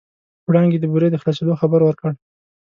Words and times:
وړانګې 0.47 0.79
د 0.81 0.85
بورې 0.91 1.07
د 1.11 1.15
خلاصېدو 1.21 1.59
خبر 1.61 1.79
ورکړ. 1.83 2.11